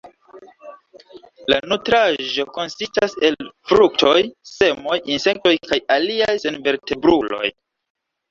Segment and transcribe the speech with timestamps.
[1.53, 3.37] La nutraĵo konsistas el
[3.71, 4.15] fruktoj,
[4.53, 7.55] semoj, insektoj kaj aliaj senvertebruloj.